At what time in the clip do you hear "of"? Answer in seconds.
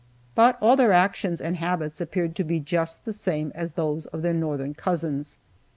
4.07-4.23